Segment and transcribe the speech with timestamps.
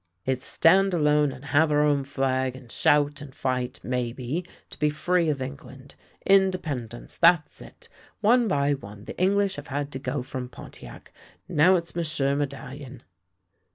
[0.25, 4.89] It's stand alone and have our own flag, and shout, and light, maybe, to be
[4.89, 5.93] free of England.
[6.25, 7.87] Independence, that's it.
[8.19, 11.13] One by one the English have had to go from Pontiac.
[11.47, 13.03] Now it's M'sieu' Medallion."